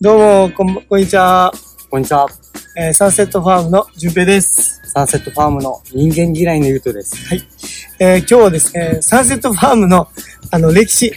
[0.00, 1.52] どうも、こんこんにちは。
[1.90, 2.26] こんにちは。
[2.76, 4.80] えーサンセットファームの順平です。
[4.94, 7.16] サンセットファームの人間嫌いのゆうとです。
[7.26, 7.42] はい。
[7.98, 10.06] えー今日はですね、サンセットファームの、
[10.52, 11.12] あの、歴史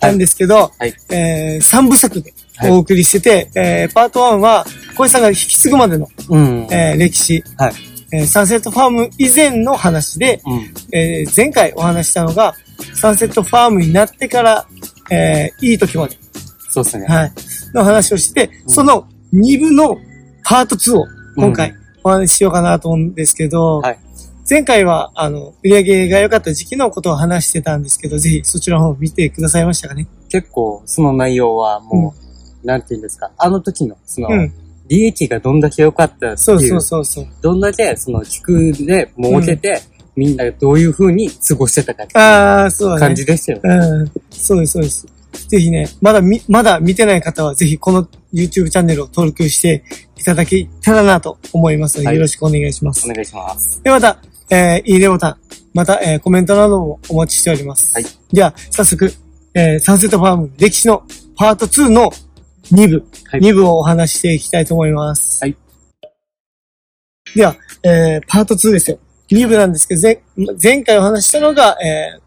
[0.00, 0.94] なんですけど、はい。
[1.10, 4.66] えー、3部作ではいお送りしてて、えーパート1は、
[4.96, 6.66] 小井さんが引き継ぐまでの、うん。
[6.70, 7.72] えー歴史、はい。
[8.12, 10.74] えーサンセットファーム以前の話で、うん。
[10.92, 12.54] えー前回お話ししたのが、
[12.94, 14.66] サンセットファームになってから、
[15.10, 16.18] えーいい時まで、
[16.70, 17.06] そうですね。
[17.06, 17.32] はい。
[17.76, 19.96] の話をして、うんその2部の
[20.44, 21.04] パート2を
[21.36, 23.98] 今回うんお話ししようかなと思うんですけど、はい。
[24.48, 30.06] 前回は、あの、売り上げが良かった時期のことを話してたんですけど、ぜひそちらの方を見てくださいましたかね？
[30.28, 32.14] 結構、その内容はも
[32.62, 33.32] う、なんて言うんですか？
[33.36, 34.52] あの時の、その、うん。
[34.86, 36.36] 利益がどんだけ良かったっていう。
[36.38, 37.26] そうそうそうそう。
[37.42, 39.82] どんだけ、その、地区で儲けて、
[40.14, 42.98] みんながどういう風に過ごしてたかっていああ、そう。
[43.00, 43.70] 感じでしたよね。
[43.84, 44.12] うん。
[44.30, 45.06] そうです、そうです。
[45.48, 49.84] ぜひね、まだみ、まだ見てない方は、ぜひこの YouTube チャンネルを登録して
[50.16, 53.08] いただけたらなと思いますので、はいよろしくお願いします。
[53.08, 53.82] お願いします。
[53.82, 54.18] で、また、
[54.50, 55.36] えーいいねボタン、
[55.74, 57.92] また、えーコメントなどもお待ちしております。
[57.94, 58.04] はい。
[58.32, 59.12] では、早速、
[59.54, 61.04] えーサンセットファーム歴史の
[61.36, 62.10] パート2の
[62.72, 65.42] 2部、はい2部をお話ししていきたいと思います。
[65.42, 65.56] はい。
[67.34, 68.98] では、えーパート2ですよ。
[69.30, 70.20] 2部なんですけど、前
[70.62, 72.25] 前回お話ししたのが、えー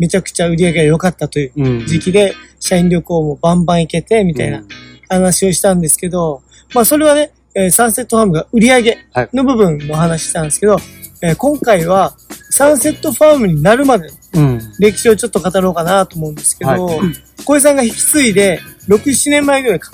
[0.00, 1.86] めちゃくちゃ売り上げが良かったといううん。
[1.86, 4.64] 時期で、社員旅行もバンバン行けて、みたいな
[5.08, 6.42] 話をしたんですけど、
[6.74, 8.98] まあそれはね、えーサンセットファームが売り上げ
[9.34, 10.78] の部分の話したんですけど、
[11.22, 12.14] えー今回は
[12.50, 14.58] サンセットファームになるまでの。
[14.78, 17.02] 歴史をちょっと語ろうかなと思うんですけど、は
[17.44, 19.90] 小江さんが引き継いで、6、7年前ぐらいか。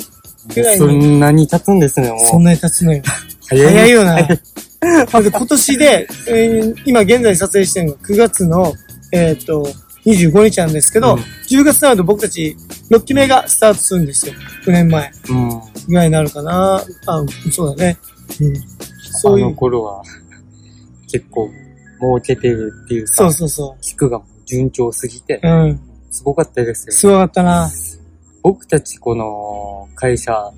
[0.54, 2.20] ぐらいそに、んなに経つんですね、もう。
[2.20, 3.02] そんなに経つのよ。
[3.48, 4.28] 早早いよな。
[5.12, 8.72] まず今年で、えー今現在撮影してるのが9月の、
[9.12, 9.66] えっ、と、
[10.06, 12.56] 25日なんですけど、うん10月になると僕たち
[12.90, 14.34] 6期目がスタートするんですよ。
[14.64, 15.48] 9年前うん。
[15.88, 16.76] ぐらいになるかな。
[16.76, 16.84] あ、
[17.52, 17.98] そうだね。
[18.40, 18.54] うん。
[19.20, 19.54] そういあのう。
[19.54, 20.02] 頃は、
[21.10, 21.48] 結構、
[22.00, 25.80] 儲けてるっていうか、そうそうそ地区が順調すぎてう。、うん。
[26.10, 27.70] すごかったですよ、すごかったな。
[28.42, 30.50] 僕たちこの会社、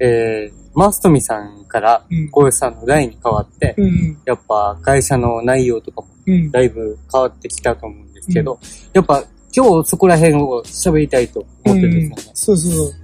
[0.00, 2.30] えー、マストミさんからうん。
[2.30, 4.18] 小吉さんの代に変わって、うん。
[4.24, 6.50] やっぱ会社の内容とかもうん。
[6.50, 8.58] だいぶ変わってきたと思うんですけど、
[8.92, 9.24] やっぱ
[9.54, 12.32] 今日そこら辺を喋りたいと思ってるんですよね。
[12.34, 13.02] そうそうそう。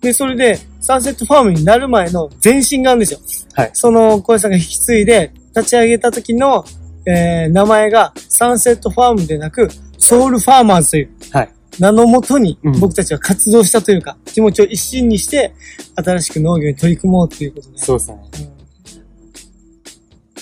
[0.00, 3.20] で、それで、サンセットファームになる前の前身があるんですよ。
[3.54, 6.64] はいその、小江さんが引き継いで、立ち上げた時の、
[7.06, 11.53] えー、名前が、サンセットファームでなく、ソウルファーマーズというはい。
[11.78, 15.54] 名のもとにうん、僕たちは活動したというか、気持ちを一心にして、
[15.96, 17.78] 新しく農業に取り組もうということで。
[17.78, 18.18] そうですね。
[18.48, 18.54] うん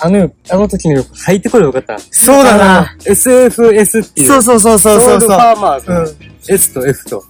[0.04, 1.98] あの、あの時のよく入ってこればよかった。
[2.10, 2.96] そうだな。
[3.04, 4.26] SFS っていう。
[4.26, 5.28] そうそうそうそうそうソウルそう。
[5.28, 7.24] ファーマーズのうん S と F と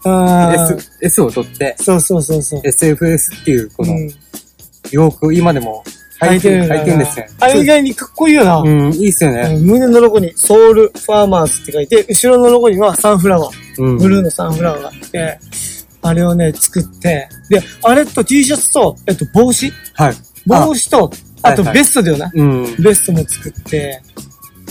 [0.74, 2.60] S、S を取って、そうそうそうそう。
[2.62, 4.10] SFS っていうこのうん
[4.90, 5.84] 洋服、今でも
[6.20, 7.28] 履いてる、履いてるんですね。
[7.40, 8.56] あれ意外にかっこいいよな。
[8.56, 9.54] うん、いいっすよね。
[9.54, 13.61] うん胸のロゴにソウルファーマーズって書いて、後ろのロゴにはサンフラワー、うん。
[13.76, 15.38] ブルーのサンフラワーがあって、
[16.02, 19.70] あれをね、作って、で、あれと T シャツと、えっと、帽子？
[19.94, 20.14] はい。
[20.46, 21.10] 帽子と、
[21.42, 22.30] あとはいはいベストだよな？
[22.34, 22.82] うん。
[22.82, 24.02] ベストも作って、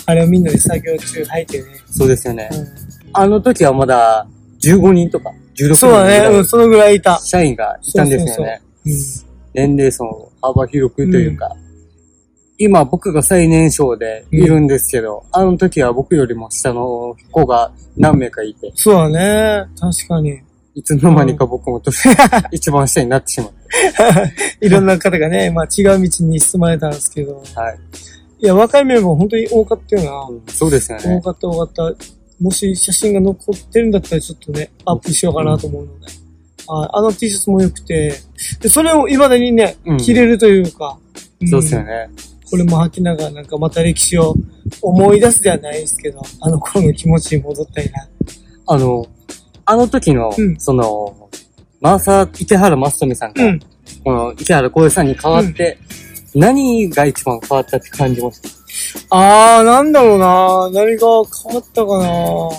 [0.06, 1.68] あれをみんなで作業中履いてね。
[1.86, 2.50] そうですよね。
[2.52, 2.56] う
[3.14, 4.28] あの時はまだ
[4.62, 7.20] 15人とか16人ん、そうだね、うん、そのぐらいいた。
[7.20, 8.62] 社員がいたんですよね。
[8.86, 8.94] うん
[9.54, 11.54] 年齢層幅広くというか。
[12.64, 20.40] 今僕が最年少でいるんですけど、あの時は僕よりも下の子が何名かいて、そうだね、確かに。
[20.76, 22.10] いつの間にか僕も年
[22.54, 23.52] 一番下になってしまっ
[24.62, 27.42] いろんな方がね、 まあ違う道に進まれたんですけど。
[27.56, 27.62] た。
[27.62, 27.80] はい。
[28.42, 30.28] いや、若いメンバー本当に多かったよな。
[30.30, 31.16] うんそうですよね。
[31.16, 32.06] 多かった多かった。
[32.40, 36.06] もし写真が残ってるんだったらちょっとね、アップしようかなと思うので。
[36.06, 36.22] はい
[36.68, 38.14] あの T シャツも良くて、
[38.62, 40.98] で、それを未だにねうん、着れるというか、
[41.44, 42.10] んそうですよね。
[42.52, 44.36] これも履きながらなんかまた歴史を
[44.82, 48.08] 思い出すではないですけど、あの頃の気持ちに戻ったりな。
[48.68, 49.08] あの、
[49.66, 51.30] あの時の、うんその、
[51.80, 53.60] マーサー、池原正富さんが、うん。
[54.04, 55.78] この池原浩平さんに代わって、
[56.36, 58.50] 何が一番変わったって感じました？
[59.10, 61.24] あー、なんだろうな何が変わ
[61.60, 62.50] ったかな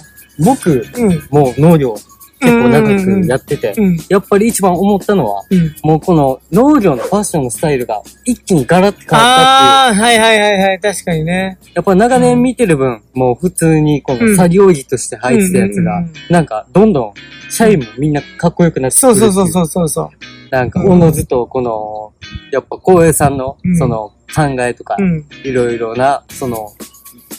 [0.45, 1.29] 僕、うん。
[1.31, 1.95] もう農業
[2.43, 3.97] 結構長くやってて、うん。
[4.09, 5.75] やっぱり一番思ったのは、うん。
[5.83, 10.03] もうこの農業のファッションのスタイルが一気にガラッて変わったっていう。
[10.03, 11.59] あー、はいはいはいはい、確かにね。
[11.75, 17.15] やっぱ長年見てる分、もう普通にこの作業着として履いてたやつがなんかどんどん
[17.51, 20.09] 社員もみんなかっこよくなってくそうるそうそうそうそうそう。
[20.53, 22.13] なんか、うんおのずと、この、
[22.51, 25.27] やっぱ、光栄さんのうん、その、考えとかう、ん。
[25.45, 26.73] いろいろな、その、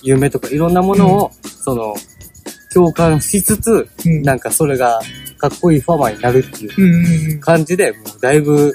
[0.01, 1.93] 夢とか、いろんなものを、その、
[2.73, 4.21] 共感しつつ、うん。
[4.23, 4.99] なんかそれが
[5.37, 7.39] かっこいいファーマーになるっていううんうんうん。
[7.39, 8.73] 感じで、もうだいぶ、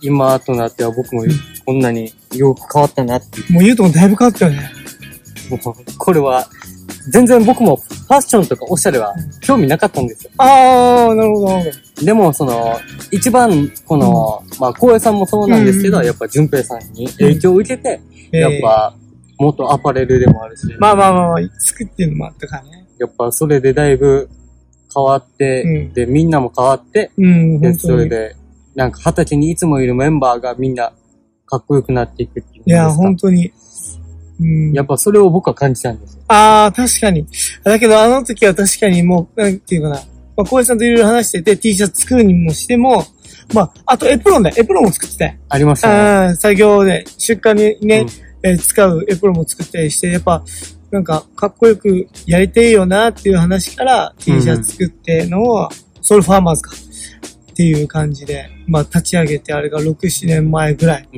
[0.00, 1.24] 今となっては僕も
[1.64, 3.52] こんなによく変わったなっていう。
[3.52, 4.70] もう言うともだいぶ変わったよね。
[5.50, 6.46] もうこれは、
[7.10, 10.30] 全然僕もファッションとかおしゃれは興味なかったんですよ。
[10.38, 12.04] ああ、なるほど、なるほど。
[12.06, 12.78] でも、その、
[13.10, 18.00] 一番、この、まあ、光栄さんもそうなんですけど、うんやっぱ、淳平さんに影響を受けて、
[18.32, 18.94] えーやっぱ、
[19.38, 22.81] 元アパレルでもあるし、まあまあまあまあ、作っていうのもあったからね。
[23.02, 24.28] やっぱ、それでだいぶ
[24.94, 27.74] 変わって、うんで、みんなも変わって、うん、で。
[27.74, 28.36] それで、
[28.76, 30.92] なんか、二十歳にいつもいるメンバーがみんな、
[31.46, 33.52] かっこよくなっていくっていういや、本当に。
[34.40, 34.72] うん。
[34.72, 36.22] やっぱ、それを僕は感じたんですよ。
[36.28, 37.26] ああ、確かに。
[37.64, 39.96] だけど、あの時は確かにもう、なんていうかな。
[40.36, 43.04] まあ、小林さんといろいろ話してて、T シャツ作るにもしても、
[43.52, 44.56] まあ、あとエプロンだよ。
[44.58, 45.34] エプロンも作ってたよ。
[45.48, 46.36] ありましたね。
[46.36, 48.08] 作業で、出荷にね、うん
[48.44, 50.42] えー使うエプロンも作ったりして、やっぱ、
[50.92, 55.68] なんか、かっこよくやりてえよなっていう話から、T シャツ作ってのを、
[56.02, 56.72] ソウルファーマーズか。
[57.50, 61.08] っていう感じで、まあ、立ち上げて、あれが6、7年前ぐらい。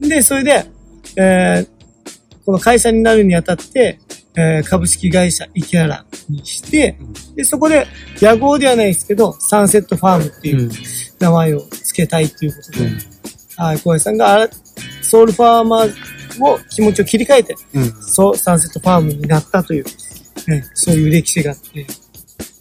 [0.00, 0.66] で、それで、
[1.16, 1.74] えー
[2.44, 3.98] この会社になるにあたって、
[4.36, 6.98] えー株式会社イケアラにして、
[7.36, 7.86] で、そこで、
[8.20, 10.60] 野号ではないですけど、サンセットファームってうん。
[10.60, 10.70] いう
[11.20, 12.98] 名前を付けたいっていうことで、うん。
[13.56, 14.48] はい、小林さんが
[15.02, 15.94] ソウルファーマー
[16.40, 17.92] を気持ちを切り替えて、うん。
[18.02, 19.84] そう、サンセットファームになったという、
[20.46, 21.86] ね、そういう歴史があって、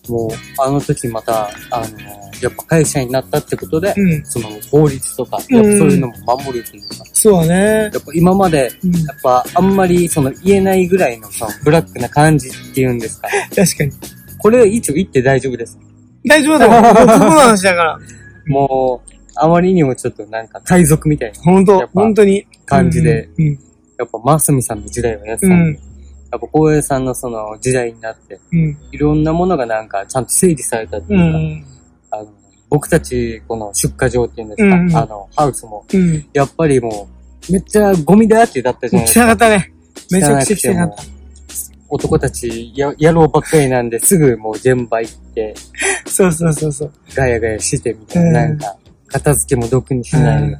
[0.09, 0.29] もう、
[0.61, 1.99] あの時また、あの、
[2.41, 7.83] やっぱ会社になったってことで、うん、その法律とか、やっぱそういうのも守るというか、そうだね。
[7.83, 13.29] やっぱ今まで、うん、やっぱあんまりその言えないぐらいのそのブラックな感じっていうんですか。
[13.55, 13.91] 確かに。
[14.39, 15.77] これ一応言って大丈夫です。
[16.25, 16.83] 大丈夫だもん。
[16.83, 17.99] もうプロの話だから。
[18.47, 22.45] もう、あまりにもちょっとなんか海賊みたいな本当本当に。
[22.65, 23.59] 感じで、うん、
[23.97, 25.79] やっぱマスミさんの時代はやってうん、たんで、
[26.31, 31.63] やっぱ光栄さんのその時代になって、うん、いろんなものがなんかちゃんと整理されたってういう
[32.09, 32.31] か、ん、あの
[32.69, 36.25] 僕たちこの出荷場っていうんですか、うんあの、ハウスも、うん。
[36.33, 37.07] やっぱりも
[37.47, 39.25] う、めっちゃゴミだらけだったじゃないですか。
[39.25, 39.73] 汚かったね。
[40.09, 41.03] めちゃくちゃ汚かった。
[41.89, 45.53] 男たちや、野郎ばっかりなんで、すぐもう現場行って、
[46.07, 46.91] そうそうそうそう。
[47.13, 48.75] ガヤガヤしてみたいな、うんなんか、
[49.13, 50.59] 片付けも毒にしない、うん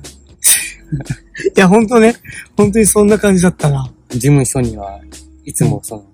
[1.56, 2.16] いや、本当ね。
[2.56, 3.92] 本当にそんな感じだったな。
[4.10, 5.00] 事務所には
[5.44, 6.06] いつもその、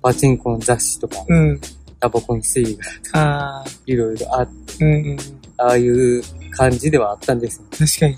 [0.00, 1.60] パチンコの雑誌とか、うん。
[2.00, 2.78] タバコの水
[3.12, 4.48] がいろいろあっ
[4.78, 5.16] て、うん、うん。
[5.56, 6.22] ああいう
[6.52, 7.64] 感じではあったんですよ。
[7.70, 8.16] 確かに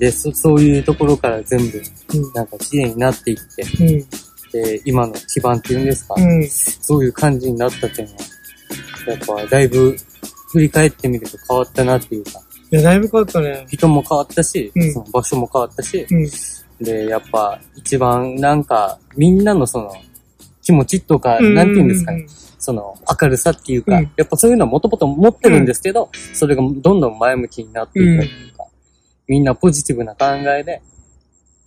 [0.00, 1.80] で、そそういうところから全部、
[2.14, 2.32] な。
[2.34, 4.06] なんか綺麗になっていって、うん、うん、
[4.52, 6.48] で、今の基盤っていうんですか、うん。
[6.48, 8.20] そういう感じになったっていうのは、
[9.06, 9.96] やっぱだいぶ
[10.52, 13.66] 振り返ってみると変わったなっていうか、いや、だいぶ変わったね。
[13.68, 19.92] 人も変わったし、うんその場所も変わったし、うん、で、やっぱ一番なんかみんなのその
[20.62, 22.26] 気持ちとか、うんなんて言うんですかね、
[22.58, 28.64] その明るさっていうか、うんやっぱそういうのはもともと持ってるんですけど、それがどんどん前向きになっていくっていうか、
[29.26, 30.80] みんなポジティブな考えで、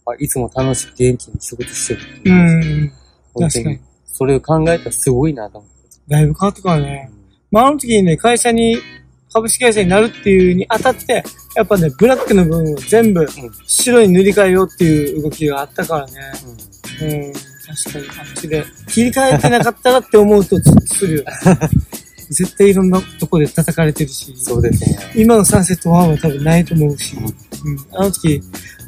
[0.06, 2.86] まあいつも楽しく元気に仕事してるってういう。
[2.86, 2.92] ん。
[3.34, 3.82] 本当確かにに。
[4.06, 5.78] それを考えたらすごいなと思って。
[6.08, 7.12] だいぶ変わったからね。
[7.52, 8.78] まあ、あの時にね、会社に、
[9.34, 11.24] 株式会社になるっていうにあたって、
[11.56, 13.28] やっぱね、ブラックの部分を全部
[13.66, 16.14] 白に塗り替えようっていう動きがあったからね。
[17.02, 18.64] うん、確かにあっちで。
[18.88, 21.24] 切り替えてなかったらって思うとずっとするよ。
[22.30, 24.34] 絶対いろんなとこで叩かれてるし。
[24.38, 24.98] そうですね。
[25.16, 27.16] 今のサンセットワンは多分ないと思うし。
[27.18, 27.86] うんうん。
[27.92, 28.42] あの時、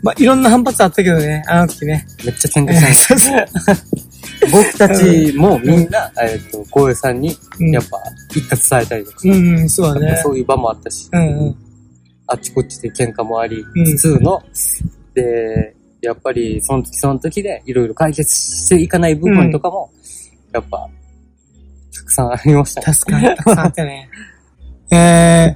[0.04, 2.06] まあ、いろんな反発あったけどね、あの時ね。
[2.24, 3.96] めっちゃ喧嘩したんです
[4.52, 7.72] 僕たちもみんな、えっと、光栄さんに、うん。
[7.72, 8.02] やっぱ、
[8.34, 10.20] 言った伝えたりとか、うん、うん、そうだね。
[10.24, 11.56] そういう場もあったし、うん、うん。
[12.28, 13.86] あっちこっちで喧嘩もありうん。
[13.86, 14.42] つつの、
[15.14, 19.92] で、やっぱりその時その時でいろいろ解決していかない部分とかも、
[20.54, 20.88] やっぱ、
[21.94, 22.86] たくさんありましたね。
[22.86, 24.10] 確かに、たくさんあったね。
[24.92, 25.56] え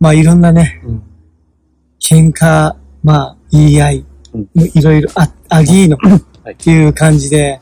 [0.00, 1.02] まあいろんなね、うん。
[2.00, 4.04] 喧嘩、まあ言い合い、
[4.74, 5.96] いろいろあ、あぎーの
[6.42, 6.54] はい。
[6.54, 7.58] っていう感じで、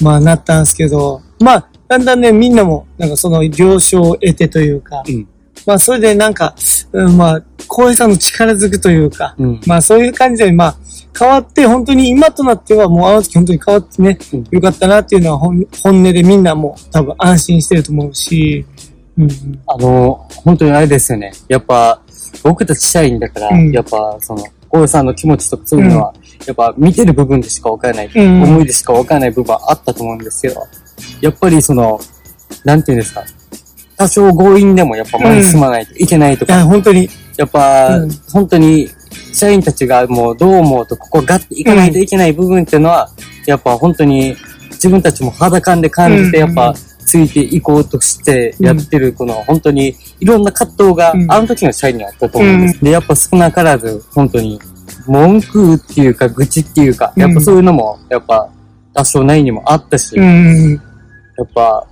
[0.00, 5.28] まあなったんですけど、まあだんだんね、みんなもなんかその了承を得てというか、うん
[5.66, 6.54] まあそれでなんか、
[6.92, 9.60] うん、まあ、光栄さんの力づくというか、うん。
[9.66, 10.76] まあそういう感じで、まあ
[11.18, 18.64] 変わって本当に今となってはもうあの時本当に変わってね、うんよかったなっていうのは本本音でみんなも多分安心してると思うし、
[19.18, 21.32] うんうん、あの、本当にあれですよね。
[21.48, 22.00] やっぱ、
[22.42, 26.14] 僕たち社員だから、うんやっぱ、その、光栄さんの気持ちとかそういうのは、
[26.46, 28.42] やっぱ見てる部分でしかわからない、うん。
[28.42, 30.66] 思いでしかわからない部分はあったと思うんですけど、
[31.20, 32.00] やっぱりその、
[32.64, 33.24] なんていうんですか、
[33.96, 38.10] 多少強引でもやっぱ前に進まないといけないとか、いや、本当に、やっぱ、うん。
[38.32, 38.88] 本当に、
[39.32, 43.10] 社員たちがもうどう思うとここガッていかないといけない部分っていうのは、
[43.46, 44.36] やっぱ本当に
[44.70, 46.46] 自分たちも肌感で感じて、うん。
[46.46, 52.84] やっぱついていこうとしてやってる、この本当にいろんな葛藤が、あの時の社員にあったと思うんです。
[52.84, 54.60] で、やっぱ少なからず、本当に
[55.08, 58.50] 文句っていうか愚痴っていうか、やっぱそういうのも、やっぱ
[58.94, 60.24] 多少ないにもあったし、や
[61.42, 61.86] っぱ、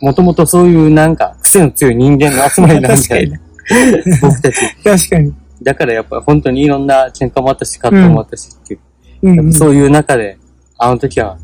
[0.00, 3.40] もともとそういうなんか癖の強い人間の集まりなんで、
[4.20, 4.58] 僕たち。
[4.84, 5.34] 確かに。
[5.62, 8.80] だからやっぱ本当にいろんな喧嘩もあったし、葛藤もあったしっていう。
[9.22, 10.38] うん、そういう中で、
[10.76, 11.38] あの時は、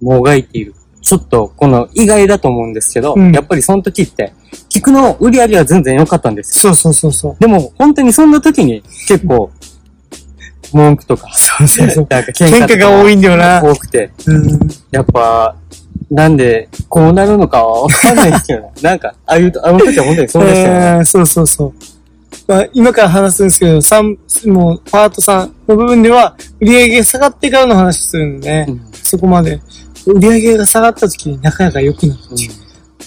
[0.00, 0.74] もがいている。
[1.02, 4.32] ちょっと、この意外だと思うんですけど、うん、やっぱりその時って、
[4.70, 6.74] 聞くの売り上げは全然良かったんですよ。
[6.74, 7.36] そうそうそうそう。
[7.40, 9.50] でも、本当にそんな時に結構、
[10.72, 12.06] 文句とか、そうそうそう。
[12.10, 13.62] なんか喧嘩喧嘩が多いんだよな。
[13.62, 14.10] 多くて。
[14.26, 14.58] うん、
[14.90, 15.56] やっぱ、
[16.10, 20.86] なんで、こうなるのかはわかんないですけど、 なんか、ああいう、あの時は本当にそうでしたよね。
[20.98, 21.72] えー、そうそうそう。
[22.46, 29.60] まあ、今から話すんですけど、三、もう、パート3の部分では、売り上げが下がってからの話するんでね、うん、そこまで。
[30.06, 32.56] 売り上げが下がった時になかなか良くなるっていう、うん、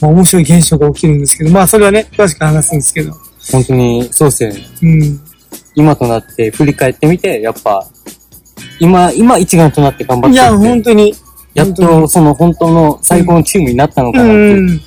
[0.02, 3.14] まあ、面白い現象が起きるんですけど、まあ、それはね、詳しく話すんですけど。
[3.52, 4.68] 本当に、そうですよね。
[4.82, 5.22] うん。
[5.76, 7.86] 今となって振り返ってみて、やっぱ、
[8.80, 11.14] 今、今一丸となって頑張っていや、本当に。
[11.54, 14.82] やっと、その本当の最高のチームになったのかなっていう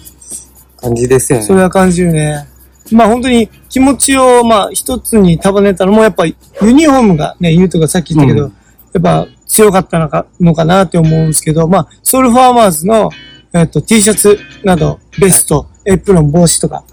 [0.77, 1.45] 感じですよね。
[1.45, 2.47] それは感じるね。
[2.93, 8.53] まあ本当に気持ちをまあ一つに束ねたのもやっぱユニフォームがね、言うとかさっき言ったけど、うん、
[8.95, 13.11] やっぱ強かったのかのかなって思うんですけど、まあソウルファーマーズの、
[13.53, 16.85] えっと T シャツなど、ベスト、エプロン、帽子とか、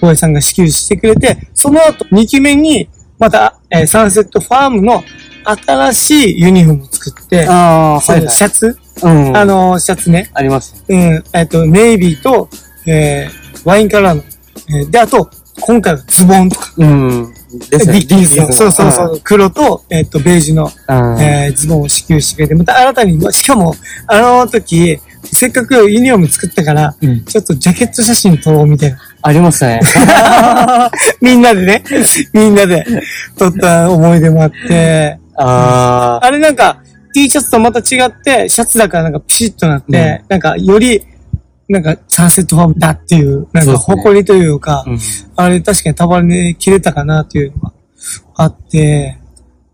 [0.00, 5.02] ボ、う、エ、さんが支給してくれて、その後2期目にまた、えー、サンセットファームの
[5.44, 10.30] 新しいユニフォームを作って、あはい、はい、シャツ、うん、あの、シャツね。
[10.34, 11.22] あります、ね。
[11.32, 11.38] うん。
[11.38, 12.48] えっと、ネイビーと、
[12.86, 14.22] えー、ワインカラーの。
[14.70, 15.30] えー、で、あと、
[15.60, 16.72] 今回はズボンとか。
[16.78, 17.34] うん。
[17.70, 17.94] ですね。
[17.94, 18.52] ビッキーズの。
[18.52, 19.20] そうそうそう。
[19.22, 20.70] 黒と、えっ、と、ベージュの、
[21.20, 23.74] えー、ズボンを支給してくれて、また新たに、しかも、
[24.06, 24.98] あの時、
[25.34, 28.98] せっかくユニフォーム作ったから、うん、ちょっとジャケット写真撮ろうみたいな。
[29.22, 29.80] ありましたね。
[31.20, 31.84] みんなでね、
[32.32, 32.84] みんなで
[33.38, 36.24] 撮った思い出もあって、ああ。
[36.24, 36.82] あれなんか、
[37.14, 41.02] T シャツとまた違って、シャツだからなんかピシッとなって、うん、なんかより、
[41.68, 44.98] なんかサンセットファームだっていう、なんか誇りというか、うん、
[45.36, 47.72] あれ確かに束ね切れたかなっていうのが
[48.36, 49.18] あって、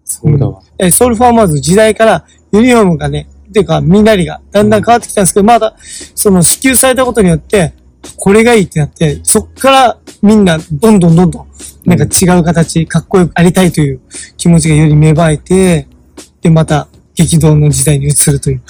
[0.04, 0.60] そうだわ。
[0.78, 5.76] え、ソウルファーマーズ時代からユニフォームがね、っていうかみんなりがだんだん変わってきたんですけど、まだ、
[6.14, 7.74] その支給されたことによって、
[8.16, 11.48] これがいいってなって、そっからみんなどんどんどんどん、
[11.84, 14.00] なんか違う形、かっこよくありたいという
[14.36, 15.88] 気持ちがより芽生えて、
[16.40, 18.62] で、また激動の時代に移るという。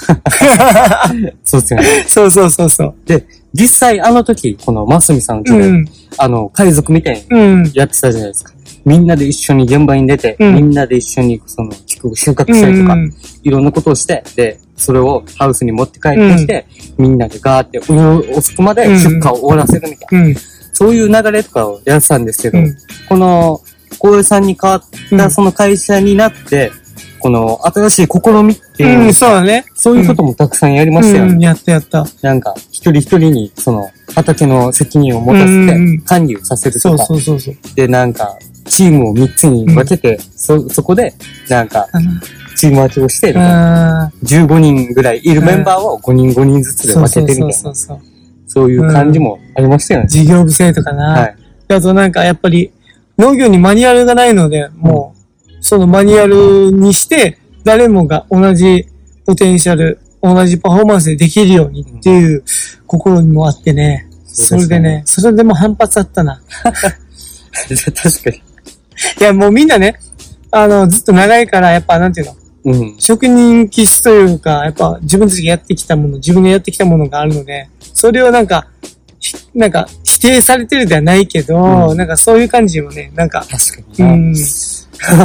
[1.45, 1.87] そうですよね。
[2.09, 2.95] そうそうそうそう。
[3.07, 5.85] で、実際あの時、このマスミさんの時代、うん、
[6.17, 8.53] あの、海賊みたいにやってたじゃないですか。
[8.85, 11.71] みんなで一緒に現場に出て、うん、みんなで一緒にその、
[12.15, 16.67] 収穫したりとか、うん、いろんなことをして、で、それをハウスに持って帰ってきて、
[16.99, 20.41] みんなでガーって遅くまで出荷を終わらせるみたいな。
[20.73, 22.59] そういう流れとかをやってたんですけど、
[23.09, 23.61] この、
[23.99, 26.73] 小江さんに変わったその会社になって、
[27.21, 29.67] この新しい試みっていう、うん、そうだね。
[29.75, 31.35] そういうこともたくさんやりましたよね。
[31.35, 32.07] うん、やったやった。
[32.23, 37.05] なんか、一人一人に、その、畑の責任を持たせて、管理をさせるとか。
[37.05, 41.13] そうそうそうで、なんか、チームを3つに分けて、うん、そ、そこで、
[41.49, 41.87] なんか、
[42.61, 47.53] チーム分けをして、15人ぐらいいるメンバーを5人5人ずつで分けてみたいな。
[47.55, 48.11] そうそうそう
[48.47, 50.09] そういう感じもありましたよね。
[50.09, 51.13] 事業部制とかな。
[51.13, 51.37] はい。
[51.69, 52.73] あとなんかやっぱり
[53.17, 55.15] 農業にマニュアルがないので、も
[55.47, 58.87] う、そのマニュアルにして、誰もが同じ
[59.25, 62.45] ポテンシャル、同じパフォーマンスでできるようにっていう
[62.87, 64.09] 心にもあってね。
[64.27, 66.43] それでね、それでも反発あったな。
[66.63, 68.37] 確かに。
[68.37, 69.95] いや、もうみんなね、
[70.51, 78.67] あの、ずっと長いから、やっぱ、なんていうの、うん、職人気質というか、やっぱ自分たちがやってきたもの、自分がやってきたものがあるので、それをなんか、
[79.55, 84.05] なんか否定されてるではないけど、うん、なんかそういう感じもね、なんか、確かに。
[84.05, 84.35] うん。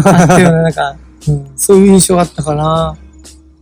[0.06, 0.96] あったような、なんか、
[1.28, 2.98] うん、そういう印象があったかな。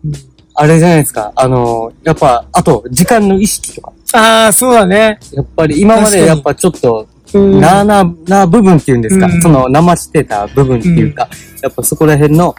[0.05, 0.13] うん、
[0.55, 1.31] あれじゃないですか。
[1.35, 3.93] あの、やっぱ、あと、時間の意識とか。
[4.13, 5.19] ああ、そうだね。
[5.31, 12.53] やっぱり今までやっぱちょっと、なあなあな部分っていうんですか、うん、その生してた部分っていうか、うん、やっぱそこら辺の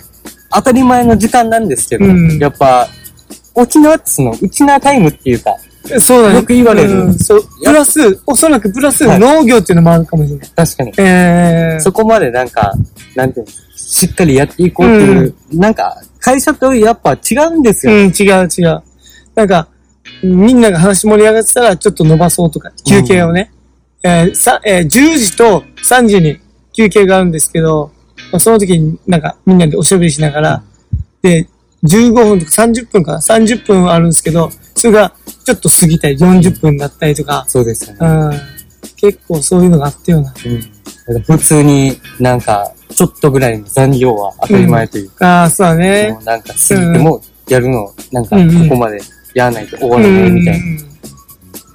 [0.55, 2.89] 当たり前の時間なんですけど、うん、やっぱ、
[3.55, 5.57] 沖縄ってその、うちなタイムっていうか、
[6.01, 6.37] そうだね。
[6.37, 6.91] よく言われる。
[6.91, 7.43] うん、そう。
[7.63, 10.49] プラス、おそらくプラス農業っていうのもあるかもしれない。
[10.49, 10.93] 確かに。
[10.97, 12.73] えー、そこまでなんか、
[13.15, 17.93] なんていうの、しっかりやっていこうっていう、うん、なんか、会社とやっぱ違うんですよ。
[17.93, 18.83] うん、違う違う。
[19.35, 19.69] なんか、
[20.23, 23.53] みんなが話盛り上がってたらちょっと伸ばそうとか、休憩をね。
[24.03, 26.41] うん、えー、さ、えー、10時と3時に
[26.73, 27.93] 休憩があるんですけど、
[28.39, 30.63] その時になんかみんなでおしゃべりしながら、
[31.23, 31.49] で、
[31.85, 35.13] 15分とか30分かな ?30 分あるんですけど、それが
[35.45, 37.45] ちょっと過ぎたり40分だったりとか。
[37.49, 37.99] そうですよね。
[38.01, 38.41] うん。
[38.97, 40.35] 結構そういうのがあったような。
[40.47, 40.49] う
[41.19, 41.23] ん。
[41.23, 45.43] 普通になんか、ちょっとぐらいの残業は当たり前というか。
[45.43, 46.13] ああ、そうだね。
[46.13, 49.01] もうなんか過ぎてもやるの、なんかここまで
[49.35, 50.61] やらないと終わらないみたい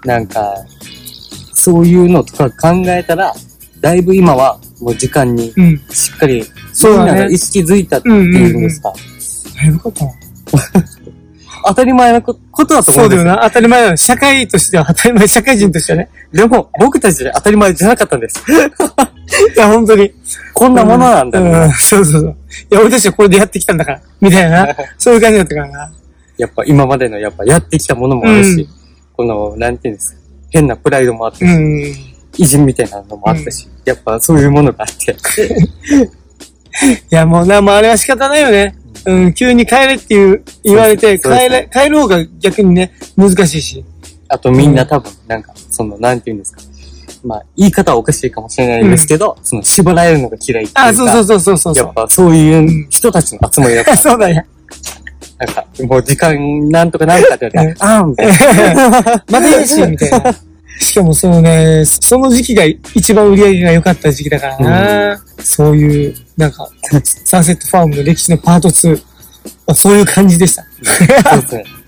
[0.05, 0.15] な。
[0.15, 0.55] なんか、
[1.53, 3.33] そういうのとか考えたら、
[3.81, 5.53] だいぶ今はもう時間に
[5.91, 6.43] しっかり、
[6.73, 8.93] そういうのが意識づいたっていうんですか？
[9.61, 10.05] だいぶこと
[11.67, 12.39] 当たり前のこと
[12.73, 13.41] だと思うんですそうだよな。
[13.43, 13.97] 当たり前なの。
[13.97, 16.09] 社会としては当たり前、社会人としてはね。
[16.31, 18.41] でも、僕たちで当たり前じゃなかったんです。
[19.55, 20.11] いや、本当に。
[20.53, 22.35] こんなものなんだ、うん、そうそうそう。
[22.71, 24.01] いや、俺たちはこれでやってきたんだから。
[24.21, 24.67] みたいな。
[24.97, 25.91] そういう感じだったからな。
[26.37, 28.67] やっぱ今までのやっぱやってきたものもあるし、うん、
[29.17, 30.19] この、なんていうんですか？
[30.51, 31.93] 変なプライドもあったし、うん、
[32.39, 35.11] 偉人みたいなのもあったし、うん、やっぱそういうものがあって。
[37.11, 38.75] いや、もうな、もうあれは仕方ないよね。
[39.05, 43.83] うん、急に帰れっていう言われて、帰れ、帰る方が逆にね、難しいし。
[44.29, 46.61] あとみんな多分、なんか、その、なんて言うんですか。
[47.23, 50.87] まあ、言い方はおかしいかもしれないんですけど、その、縛られるのが嫌いっていう。
[50.87, 53.97] あ、そうそうそうそうやっぱ、そういう人たちの集まりだった。
[53.97, 54.45] そうだね。
[55.37, 59.23] なんか、もう時間なんとかなるかって言われて、あーみたいな。
[59.31, 60.35] またいいし、みたいな。
[60.79, 66.69] しかもそのね、その時期が一番売り上げが良かった時期だからな、うん、そういう、なんか、
[67.25, 69.03] サンセットファームの歴史のパート2、
[69.75, 70.63] そういう感じでした。
[70.63, 71.63] そうですね。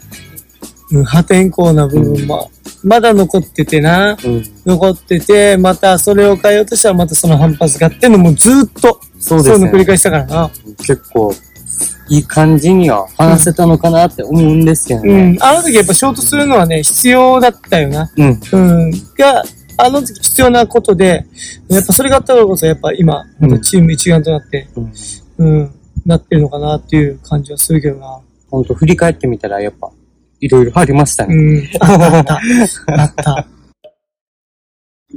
[1.06, 2.52] 破天荒な部分も、
[2.84, 9.54] まだ残っててな、うん、残ってて、またそれを変えようとしたらまたその反発があってのもずっと、そうですね。
[9.54, 10.52] そういうの繰り返したからな。
[10.80, 11.34] 結構、
[12.12, 15.38] いい感じには話せたのかなって思うんですけどね。
[15.40, 15.44] うん。
[15.44, 18.12] あの時やっぱショートするのはね、必要だったよな。
[18.18, 18.40] うん。
[18.52, 18.92] うん。
[19.18, 19.44] が、
[19.78, 21.26] あの時必要なことで、
[21.70, 24.92] やっぱそれがあったからこそ、やっぱ今、うん、チーム一丸となって、うん、
[25.38, 25.72] うん、
[26.06, 28.20] なってるのかなっていう感じはするけどな。
[28.50, 29.90] 本当振り返ってみたら、やっぱ、
[30.42, 31.34] いろいろありましたね。
[31.34, 31.70] うん。
[31.80, 32.42] あった。
[33.02, 33.48] あった。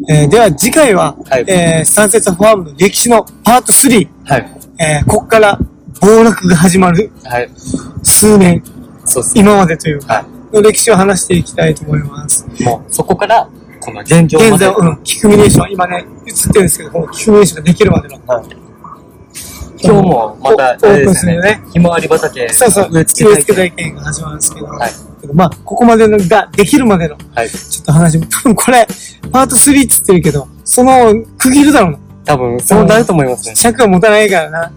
[0.08, 4.08] えー、では次回は、はい、えー、サンセットファームの歴史のパート3。
[4.24, 4.56] はい。
[4.78, 5.58] えー、こっから
[6.04, 7.50] 暴落が始まる、はい、
[8.02, 8.62] 数年、
[9.06, 10.20] そうですね、今までというか、は
[10.52, 12.46] い、の歴史を話していきたいと思います。
[12.62, 13.48] もう、そこから、
[13.80, 14.38] この現状。
[14.38, 18.20] 現在、うん、キクミネーション、今ね、映ってるんですけど、このキクミネーションができるまでの。
[18.26, 18.44] はい、
[19.82, 21.62] 今日もまた、オープンするね。
[21.72, 22.48] ひまわり畑。
[22.50, 24.92] そうそう、植え付け体験が始まるんですけど、はい、
[25.32, 28.86] まあ、ここまでのができるまでの、はい、ちょっと話も、多分これ、
[29.32, 31.98] パート3って言ってるけど、その、区切るだろうな。
[32.26, 33.54] 多分、そうなると思いますね。
[33.54, 34.72] 尺は持たないからな。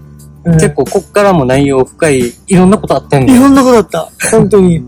[0.53, 4.10] 結構こっからも内容深い、いろんなことあったんだいろんなことあった。
[4.31, 4.83] 本当に。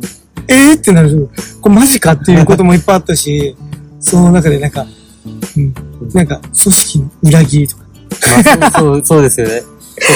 [0.48, 1.30] えーってなる。
[1.62, 3.56] これマジかっていうこともいっぱいあったし、
[4.00, 4.86] その中でなんか、
[5.58, 5.74] うん、
[6.14, 7.84] なんか、組織の裏切りとか。
[8.60, 9.62] まあ、そう、そうですよね。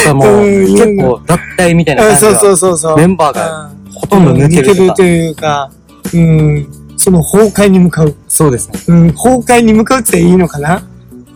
[0.04, 2.98] とかも、 結構脱退みたいな感じそうそうそうそう。
[2.98, 5.72] メンバーがほとんど抜ける抜けるというか、
[6.14, 8.16] うん、その崩壊に向かう。
[8.28, 8.80] そうですね。
[8.88, 10.84] うん、崩壊に向かうっていいのかな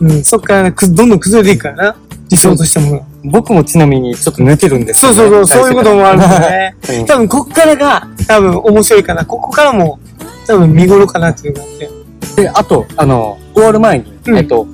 [0.00, 1.96] うん、そっからどんどん崩れていくからな。
[2.30, 6.76] 理想としたもの僕もちなみにちょっと抜けるんですよ、ね、そうそうそう、そういうこともあるんだね。
[7.00, 9.24] うん、多分こっからが多分面白いかな。
[9.24, 9.98] ここからも
[10.46, 12.42] 多分見頃かなっていうのがあって。
[12.42, 14.66] で、あと、あの、終わる前に、うん、えっと、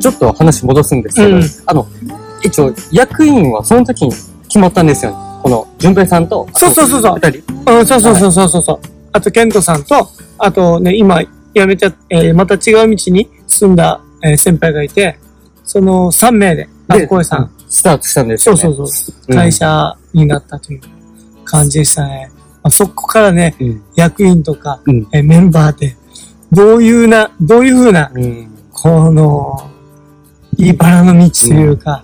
[0.00, 1.86] ちょっと話戻すんですけど、うん、あの、
[2.42, 4.12] 一応、役員はその時に
[4.48, 5.16] 決まったんですよ、ね。
[5.42, 7.14] この、淳平さんと、そうそうそうそう。
[7.16, 7.72] 二人。
[7.78, 8.78] うん、そうそうそうそうそう。
[9.12, 11.20] あと、ケントさんと、あとね、今、
[11.54, 15.18] 辞めちゃ、えー、また違う道に進んだ、えー、先輩がいて、
[15.68, 17.50] その3名で、あ、小さん。
[17.68, 18.60] スタートしたんですよね。
[18.62, 19.34] そうそうそう。
[19.34, 20.80] 会社になったという
[21.44, 22.32] 感じでしたね。
[22.62, 25.94] まあ、そこからね、うん、役員とか、うん、えメンバーで、
[26.50, 29.70] どういうな、どういうふうな、うん、この、
[30.56, 32.02] いいバラの道というか、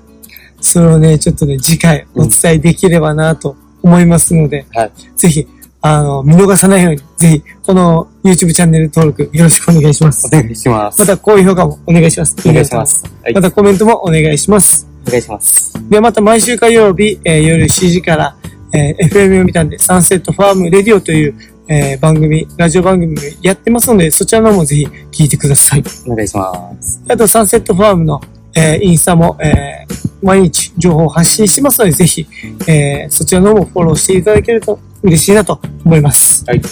[0.60, 5.48] それをね、ちょっとね、次回お伝えできればなと思いますので、はい、ぜひ、
[5.86, 10.26] あの、見逃さないように、ぜひ、この YouTube チャンネル登録よろしくお願いします。
[10.26, 10.98] お願いします。
[10.98, 12.34] また高評価もお願いします。
[12.48, 13.04] お願いします。
[13.34, 14.88] またコメントもお願いします。
[15.06, 15.74] お願いします。
[15.90, 18.34] で、また毎週火曜日、えー、夜7時から、
[18.72, 21.34] えー、FM を見たんで、 Sunset Farm Radio という、
[21.68, 25.84] えー、番組、ラジオ番組やってますので、そちらの方もぜひ聞いてください。
[26.06, 27.02] お願いします。
[27.06, 28.22] あと、 Sunset Farm の、
[28.56, 32.26] えー、インスタも、えー、毎日情報を発信しますので、ぜひ、
[32.66, 36.44] えー、そちらの方もフォローしていただけると嬉しいなと思います。
[36.46, 36.58] はい。
[36.58, 36.68] はい、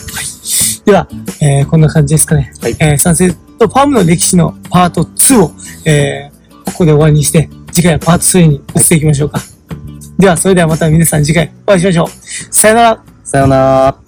[0.87, 1.07] では、
[1.41, 2.53] えー、こんな感じですかね。
[2.61, 2.77] はい。
[2.81, 5.53] えー、サンセットファームの歴史のパート2を、
[5.85, 9.39] えー、ここで終わりにして、次回はパート3に移っていきましょうか。
[9.39, 12.09] はい、では、それではまた皆さん次回お会いしましょう。
[12.55, 13.05] さよなら。
[13.23, 14.02] さよなら。